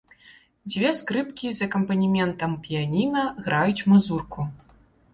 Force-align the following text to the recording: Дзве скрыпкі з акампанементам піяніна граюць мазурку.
Дзве 0.71 0.89
скрыпкі 0.99 1.51
з 1.59 1.69
акампанементам 1.69 2.51
піяніна 2.67 3.29
граюць 3.47 3.81
мазурку. 3.95 4.53